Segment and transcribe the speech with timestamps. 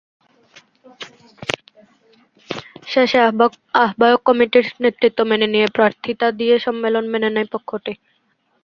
[2.87, 3.19] শেষে
[3.75, 7.93] আহ্বায়ক কমিটির নেতৃত্ব মেনে নিয়ে প্রার্থিতা দিয়ে সম্মেলন মেনে নেয় পক্ষটি।